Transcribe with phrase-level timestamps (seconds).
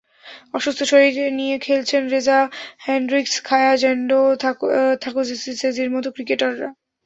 [0.53, 2.39] অসুস্থ শরীর নিয়ে খেলেছেন Reeza
[2.85, 4.21] Hendricks, Khaya Zondo,
[5.03, 6.69] Thokozisi শেজির মতো ক্রিকেটাররা।